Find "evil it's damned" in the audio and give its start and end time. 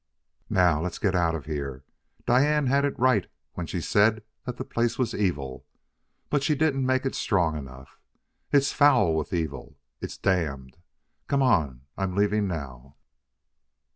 9.31-10.77